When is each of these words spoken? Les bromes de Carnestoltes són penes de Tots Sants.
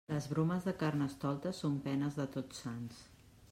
Les 0.11 0.27
bromes 0.29 0.63
de 0.69 0.73
Carnestoltes 0.79 1.61
són 1.65 1.77
penes 1.85 2.19
de 2.21 2.27
Tots 2.37 2.65
Sants. 2.65 3.07